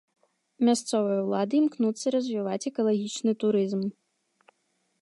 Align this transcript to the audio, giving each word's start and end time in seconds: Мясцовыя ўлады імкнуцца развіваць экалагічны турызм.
Мясцовыя 0.69 1.19
ўлады 1.25 1.53
імкнуцца 1.61 2.05
развіваць 2.17 2.59
экалагічны 2.71 3.31
турызм. 3.45 3.81